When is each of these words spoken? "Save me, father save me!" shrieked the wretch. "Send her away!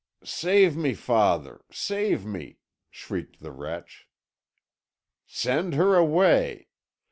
"Save 0.23 0.75
me, 0.75 0.95
father 0.95 1.61
save 1.69 2.25
me!" 2.25 2.57
shrieked 2.89 3.39
the 3.39 3.51
wretch. 3.51 4.07
"Send 5.27 5.75
her 5.75 5.93
away! 5.93 6.69